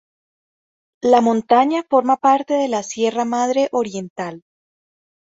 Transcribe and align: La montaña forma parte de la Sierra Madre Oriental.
La 1.03 1.21
montaña 1.21 1.83
forma 1.87 2.17
parte 2.17 2.55
de 2.55 2.67
la 2.69 2.81
Sierra 2.81 3.23
Madre 3.23 3.69
Oriental. 3.71 4.41